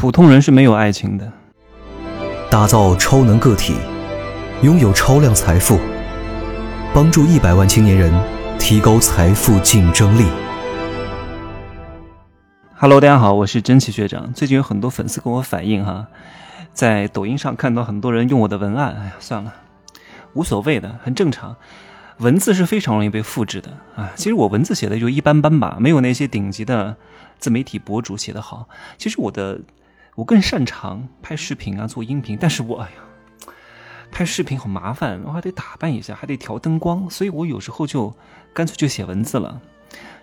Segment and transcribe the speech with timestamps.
[0.00, 1.30] 普通人是没有爱情的。
[2.50, 3.74] 打造超能个体，
[4.62, 5.78] 拥有超量财富，
[6.94, 8.10] 帮助一百万青年人
[8.58, 10.24] 提高财富竞争力。
[12.74, 14.32] Hello，大家好，我是真奇学长。
[14.32, 16.06] 最近有很多粉丝跟我反映哈，
[16.72, 19.52] 在抖音上看到很多人用我的文案，哎呀，算了，
[20.32, 21.54] 无所谓的，很正常。
[22.20, 24.12] 文字是非常容易被复制的啊。
[24.16, 26.96] 其实我文字写的就一般般吧，没有那些顶级的
[27.38, 28.66] 自媒体博主写的好。
[28.96, 29.60] 其实我的
[30.14, 32.36] 我更擅长拍视频啊，做音频。
[32.40, 33.52] 但是我哎呀，
[34.10, 38.14] 拍视频好麻烦，我还得打扮一下，还得调灯光，所以我有时候就
[38.52, 39.60] 干脆就写文字了。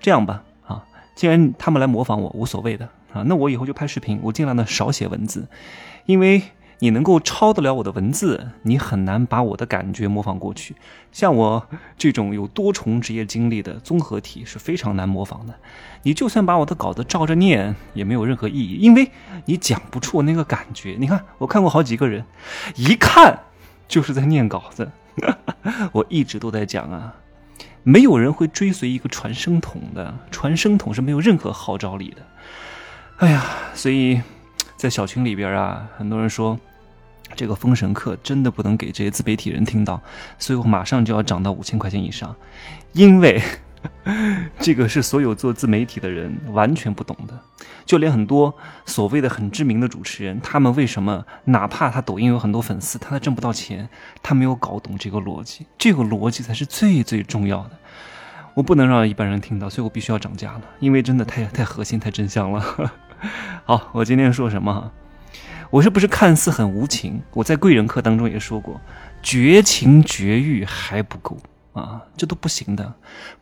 [0.00, 0.44] 这样吧。
[0.66, 5.48] 啊既然他们来模仿我，无所谓的啊，那我以后就拍视频，我尽量的少写文字，
[6.04, 6.42] 因为
[6.78, 10.76] 你能够抄得了我的文字，你很难把我的感觉模仿过去。
[11.10, 11.66] 像我
[11.96, 15.54] 这种有多重职业经历的综合体是非常难模仿的。
[16.02, 19.10] 你就算把我的稿子照着念，也没有任何意义，因为
[19.46, 20.96] 你讲不出那个感觉。
[20.98, 22.24] 你看，我看过好几个人，
[22.76, 23.40] 一看
[23.88, 24.92] 就是在念稿子，
[25.92, 27.14] 我一直都在讲啊。
[27.82, 32.22] 没有人会追随一个传声筒的，传声筒是没有任何号召力的。
[33.18, 34.20] 哎呀，所以
[34.76, 36.58] 在小群里边啊，很多人说
[37.34, 40.00] 这个封神课真的不能给这些自媒体人听到，
[40.38, 42.34] 所以我马上就要涨到五千块钱以上，
[42.92, 43.42] 因为。
[44.58, 47.38] 这个是所有做自媒体的人完全不懂的，
[47.84, 48.52] 就连很多
[48.84, 53.88] 所谓的很知名的主持人，他们为什么哪怕他抖音有很多粉丝，他都挣不到钱？
[54.24, 57.70] 他没有搞懂这个逻辑，这个逻辑才是最最重要的。
[58.54, 62.92] 我不能让一般人听到，所以我必须要涨价了，因为真的太太核心、太真相了。
[63.64, 64.90] 好，我今天说什么？
[65.70, 67.22] 我是不是看似很无情？
[67.32, 68.80] 我在贵人课当中也说过，
[69.22, 71.36] 绝情绝欲还不够。
[71.72, 72.94] 啊，这都不行的。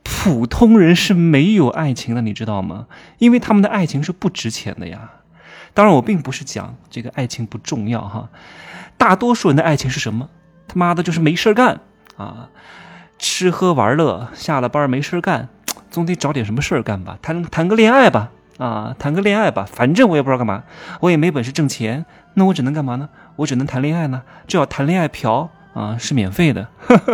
[0.02, 2.86] 普通人是没有爱情的，你知道吗？
[3.18, 5.12] 因为他们的爱情是不值钱的呀。
[5.72, 8.28] 当然，我并不是讲这个爱情不重要哈。
[8.96, 10.28] 大多数人的爱情是什么？
[10.66, 11.78] 他妈的，就是没事干
[12.16, 12.48] 啊，
[13.20, 15.48] 吃喝玩乐，下了班没事干，
[15.90, 20.64] 总得找点什么事干吧，谈谈个恋爱吧，啊，谈个恋爱吧，反正我也不知道干嘛，
[21.00, 23.08] 我也没本事挣钱，那我只能干嘛呢？
[23.36, 25.50] 我只能谈恋爱呢，就要谈恋爱嫖。
[25.74, 26.68] 啊，是免费的，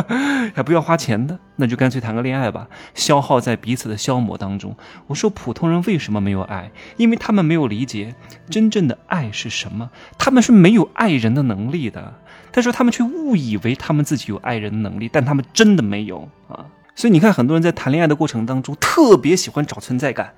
[0.54, 4.76] 还不要花钱的，那就干脆谈个恋爱吧，消耗在彼此的消磨当中。
[5.06, 6.70] 我说普通人为什么没有爱？
[6.98, 8.14] 因为他们没有理解
[8.50, 12.12] 真正的爱是什么，他们是没有爱人的能力的。
[12.52, 16.66] 但是他们却误以为他们自己有爱人的能力，但他们真的没有啊。
[17.00, 20.34] 所以你看，很多人在谈恋爱的过程当中，特别喜欢找存在感。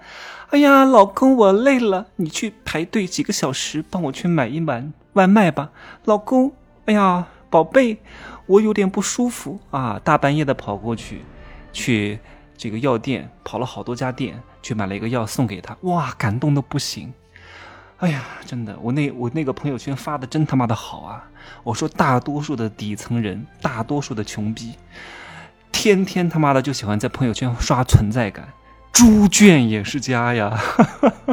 [0.51, 5.73] 哎呀，老公，我累了，你去排队几个小时，帮我去买一碗外卖吧。
[6.05, 6.53] 老公，
[6.85, 7.27] 哎呀。
[7.51, 7.99] 宝贝，
[8.47, 10.01] 我有点不舒服啊！
[10.03, 11.21] 大半夜的跑过去，
[11.71, 12.19] 去
[12.57, 15.77] 这个药店跑了好多家店，去买了一个药送给他。
[15.83, 17.13] 哇，感动的不行！
[17.99, 21.29] 哎呀，真的，我那我那个朋友圈发的真他妈的好啊！
[21.63, 24.73] 我说大多数的底层人，大多数的穷逼，
[25.83, 28.47] 天天他妈的就喜欢在朋友圈刷存在感。
[28.93, 30.57] 猪圈也是家呀！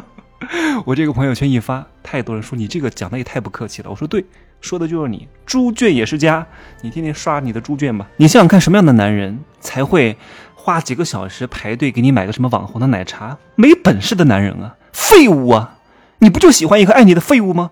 [0.86, 3.92] 我这个朋友圈一发，太多人说你这个讲的也太不客气了。
[3.92, 4.26] 我说对。
[4.60, 6.48] 说的就是你，猪圈也是家，
[6.82, 8.08] 你天天刷你的猪圈吧。
[8.18, 10.18] 你想想看，什么样的男人才会
[10.56, 13.38] 花几个小时排队给你买个什么网红的奶茶？
[13.54, 15.78] 没本事的男人啊，废物啊！
[16.18, 17.70] 你不就喜欢一个爱你的废物吗？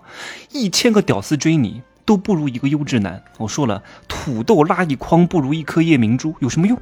[0.51, 3.23] 一千个屌丝追你都不如一个优质男。
[3.39, 3.81] 我说了，
[4.27, 6.77] 土豆拉一筐不如一颗夜明珠，有什么用？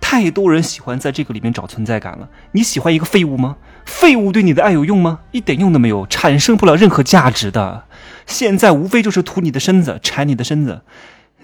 [0.00, 2.28] 太多人喜欢在这个里面找存在感了。
[2.50, 3.56] 你喜欢一个废物吗？
[3.84, 5.20] 废物对你的爱有用吗？
[5.30, 7.84] 一点用都没有，产生不了任何价值的。
[8.26, 10.82] 现在无非就是图你的身子，馋你的身子，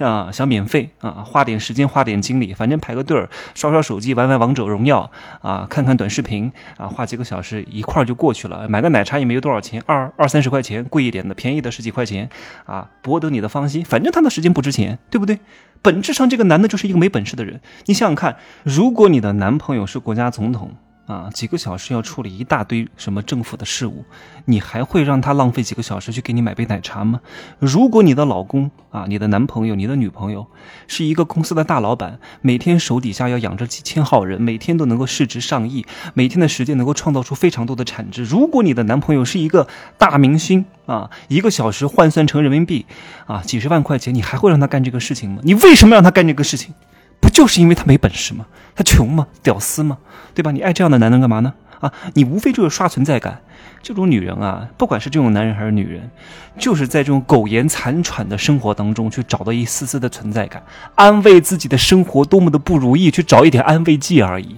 [0.01, 5.11] 啊，想免费啊，花点时间，花点精力，反正排个队儿，刷刷手机，玩玩王者荣耀，
[5.43, 8.67] 啊，看看短视频，啊，花几个小时一块儿就过去了。
[8.69, 12.29] 买个奶茶也没有多少钱，二二三十块钱，贵一点的，便宜的十几块钱，
[12.65, 15.39] 啊，博得你的芳心，反正他的时间不值钱，对不对？
[15.83, 17.61] 本质上这个男的就是一个没本事的人。
[17.85, 20.73] 你想想看，如果你的男朋友是国家总统。
[21.11, 24.05] 啊，几个小时要处理一大堆什么政府的事务，
[24.45, 27.21] 你还会让他浪费几个小时去给你买杯奶茶吗？
[27.59, 30.47] 如果你的老公啊，你的男朋友、你的女朋友
[30.87, 35.85] 是一个公司的大老板，每天手底下要养着几千号人，每天都能够市值上亿，
[36.15, 38.23] 每天的时间能够创造出非常多的产值。
[38.23, 39.67] 如果你的男朋友是一个
[39.99, 42.87] 大明星啊，一个小时换算成人民币
[43.27, 45.41] 啊几十万块钱，你还会让他干这个事情吗？
[45.43, 46.73] 你为什么让他干这个事情？
[47.21, 48.47] 不就是因为他没本事吗？
[48.75, 49.27] 他穷吗？
[49.43, 49.99] 屌丝吗？
[50.35, 50.51] 对吧？
[50.51, 51.55] 你爱这样的男人干嘛呢？
[51.81, 53.41] 啊，你无非就是刷存在感。
[53.83, 56.11] 这种女人啊，不管是这种男人还是女人，
[56.59, 60.63] 就是在这种苟延残喘的生活当中去找到一丝丝的存在感，
[60.95, 64.57] 安慰自己的生活多么的不如意，去找一点安慰剂而已。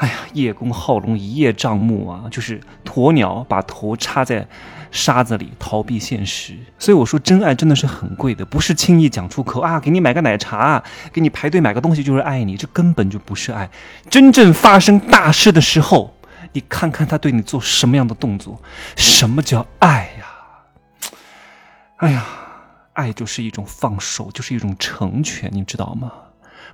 [0.00, 4.48] 哎呀，叶公好龙，一叶障目啊，就是鸵鸟把头插在
[4.90, 6.56] 沙子里逃避现实。
[6.78, 10.82] 所以我说，真爱真的是很贵的，不是轻易讲出口啊，给你买个奶茶，
[11.12, 13.68] 给你排队买个东西就是爱你，这根本就不是爱。
[14.08, 16.16] 真正发生大事的时候，
[16.54, 18.58] 你看看他对你做什么样的动作，
[18.96, 21.12] 什么叫爱呀？
[21.98, 22.24] 哎呀，
[22.94, 26.10] 爱就是一种放手，就是一种成全，你知道吗？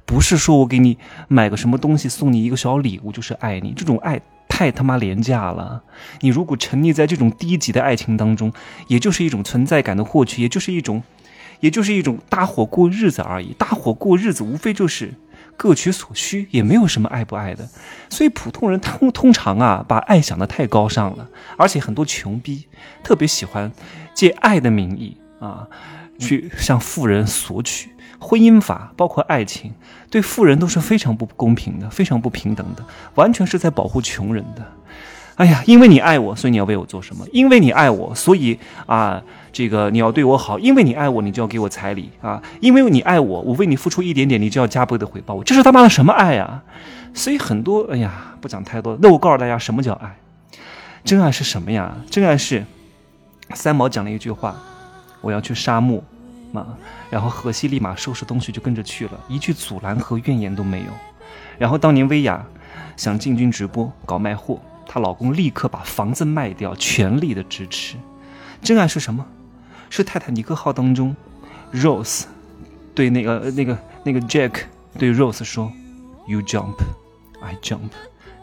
[0.04, 0.98] 不是说我给你
[1.28, 5.82] 买个什么东西，送你一个小礼物就是爱你，这种爱太他妈廉价了。
[6.20, 8.52] 你如果沉溺在这种低级的爱情当中，
[8.88, 11.02] 也就是一种存在感的获取，也就是一种，
[11.60, 13.52] 也就是一种搭伙过日子而已。
[13.58, 15.14] 搭伙过日子无非就是
[15.56, 17.68] 各取所需，也没有什么爱不爱的。
[18.08, 22.66] 所以普通人通通常啊，把爱想得太高尚了，而且很多穷逼
[23.02, 23.72] 特别喜欢
[24.14, 25.66] 借爱的名义啊，
[26.18, 27.90] 去向富人索取。
[28.18, 29.72] 婚姻法包括爱情，
[30.10, 32.82] 对富人都是非常不公平的，非常不平等的，
[33.14, 34.64] 完全是在保护穷人的。
[35.36, 37.26] 哎呀，因为你爱我，所以你要为我做什么？
[37.30, 39.22] 因为你爱我，所以啊，
[39.52, 40.58] 这个你要对我好。
[40.58, 42.42] 因为你爱我，你就要给我彩礼啊。
[42.60, 45.44] 因为你爱我，我为你付出一点点，你就要加倍的回报我。
[45.44, 46.62] 这是他妈的什么爱呀？
[47.12, 48.96] 所以很多，哎呀，不讲太多。
[49.02, 50.16] 那我告诉大家，什么叫爱？
[51.04, 51.94] 真爱是什么呀？
[52.10, 52.64] 真爱是
[53.52, 54.56] 三毛讲了一句话：
[55.20, 56.02] 我要去沙漠。
[56.52, 56.78] 嘛，
[57.10, 60.86] 然后荷西立马收拾东西就跟着去了，一句阻拦和怨言都没有。
[61.58, 62.46] 然后当年薇娅
[62.96, 67.96] 想进军直播搞卖货，她老公立刻把房子卖掉，全力的支持。
[68.62, 69.26] 真爱是什么？
[69.90, 71.14] 是泰坦尼克号当中
[71.74, 72.24] ，Rose
[72.94, 74.62] 对那个那个那个 Jack
[74.96, 75.70] 对 Rose 说
[76.26, 76.76] ：“You jump,
[77.42, 77.90] I jump。”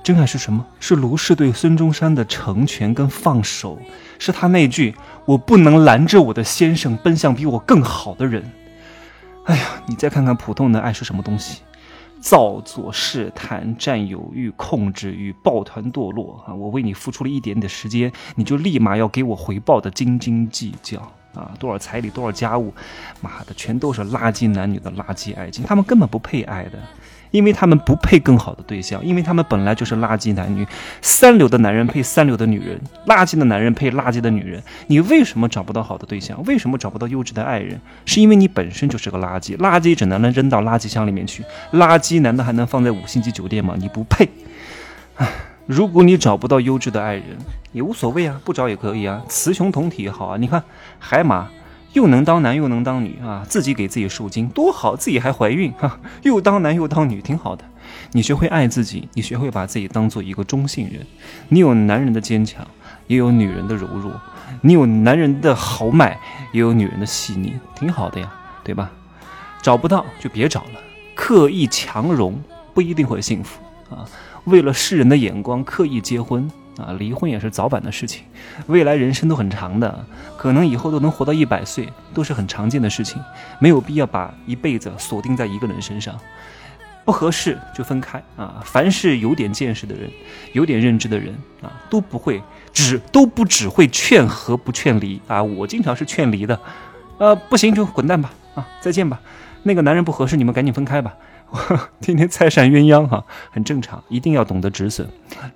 [0.03, 0.65] 真爱是什么？
[0.81, 3.79] 是卢氏对孙中山的成全跟放手，
[4.19, 8.51] 是他那句“我不能拦着我的先生奔向比我更好的人”。
[9.45, 11.61] 哎呀，你再看看普通的爱是什么东西？
[12.19, 16.53] 造作、试探、占有欲、控制欲、抱团堕落啊！
[16.53, 20.99] 我为你付出了一点点时间，你就立马要给我回报的斤斤计较
[21.33, 21.51] 啊！
[21.59, 22.73] 多少彩礼，多少家务，
[23.19, 26.79] 妈的，全都是垃圾男女的垃圾爱情，他们根本不配爱的。
[27.33, 30.65] 因为他们不配更好的对象，因为他们本来就是垃圾男女，
[31.01, 34.61] 三流的男人配三流的女人，垃圾的男人配垃圾的女人。
[34.85, 36.39] 你为什么找不到好的对象？
[36.45, 37.81] 为什么找不到优质的爱人？
[38.05, 43.73] 是因为你本身就是个垃圾，垃圾只能扔到垃圾箱里面去，垃圾难道还能放在五星级酒店吗？
[43.79, 44.29] 你不配。
[45.15, 45.27] 唉，
[45.65, 47.25] 如果你找不到优质的爱人，
[47.71, 50.37] 也无所谓啊，不找也可以啊，雌雄同体也好啊。
[50.37, 50.63] 你看
[50.99, 51.47] 海马。
[51.93, 57.63] 又能当男又能当女啊，自己给自己受精多好，自己还怀孕哈，又当男又当女，挺好的。
[58.13, 61.05] 你学会爱自己，你学会把自己当做一个中性人，
[61.49, 62.65] 你有男人的坚强，
[63.07, 64.11] 也有女人的柔弱，
[64.61, 66.19] 你有男人的豪迈，
[66.51, 68.91] 也有女人的细腻，挺好的呀，对吧？
[69.61, 70.81] 找不到就别找了，
[71.13, 72.41] 刻意强融
[72.73, 74.05] 不一定会幸福啊。
[74.45, 76.49] 为了世人的眼光刻意结婚。
[76.77, 78.23] 啊，离婚也是早晚的事情，
[78.67, 80.05] 未来人生都很长的，
[80.37, 83.21] 可能以后都能活到一百岁，都是很常见的事情，
[83.59, 86.17] 没有必要把一辈子锁定在一个人身上，
[87.05, 88.61] 不合适就分开啊！
[88.65, 90.09] 凡是有点见识的人，
[90.53, 92.41] 有点认知的人啊，都不会
[92.71, 95.43] 只都不只会劝和不劝离啊！
[95.43, 96.59] 我经常是劝离的，
[97.17, 99.19] 呃，不行就滚蛋吧，啊，再见吧，
[99.63, 101.13] 那个男人不合适，你们赶紧分开吧。
[102.01, 105.07] 天天拆散鸳鸯哈，很正常，一定要懂得止损，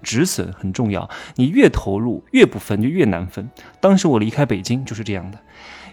[0.03, 1.09] 止损很重要。
[1.35, 3.49] 你越投入，越不分就越难分。
[3.79, 5.39] 当时我离开北京就是这样的，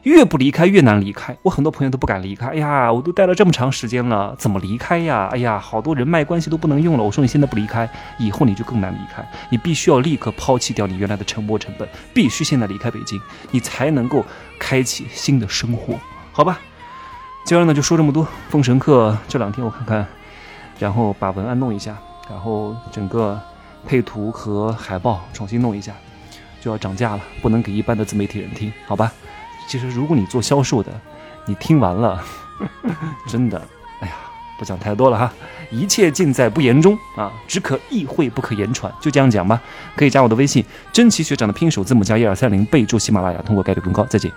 [0.02, 1.35] 越不离开越难离开。
[1.42, 5.28] 我很多朋友都不敢离开，哎呀，我都待了这么长时间了，怎么离开呀？
[5.33, 7.02] 哎呀，好多人脉关系都不能用了。
[7.02, 7.88] 我说你现在不离开，
[8.19, 9.26] 以后你就更难离开。
[9.49, 13.19] 你必须要立刻抛弃掉你原来的沉没成本，必须现在离开北京，
[13.50, 14.25] 你才能够
[14.59, 15.99] 开启新的生活，
[16.30, 16.61] 好吧？
[17.45, 20.07] 今儿呢就说这么多，封神课这两天我看看，
[20.79, 21.95] 然后把文案弄一下，
[22.31, 23.39] 然后整个
[23.87, 25.93] 配图和海报重新弄一下，
[26.59, 29.13] 就要涨价了，不能给一般的自媒体人听，好吧？
[29.69, 30.91] 其实如果你做销售的，
[31.45, 32.19] 你听完了，
[33.29, 33.61] 真的，
[34.01, 34.15] 哎呀，
[34.59, 35.31] 不讲太多了哈，
[35.71, 39.61] 一切尽在不言中啊，只可意会不可言传，就这样讲吧。
[39.95, 44.03] 可以加我的微信，真奇学长的拼手字母加一二三零，备注喜马拉雅，通过概率更高。
[44.05, 44.33] 再见。